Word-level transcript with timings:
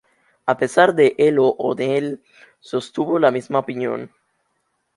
A 0.47 0.57
pesar 0.57 0.95
de 0.95 1.13
ello 1.19 1.53
O'Donnell 1.59 2.23
sostuvo 2.59 3.19
la 3.19 3.29
misma 3.29 3.59
opinión. 3.59 4.09